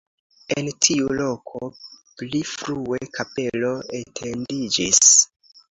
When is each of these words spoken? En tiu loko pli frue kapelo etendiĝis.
En 0.53 0.69
tiu 0.85 1.09
loko 1.19 1.61
pli 2.23 2.41
frue 2.55 3.01
kapelo 3.19 3.77
etendiĝis. 4.03 5.07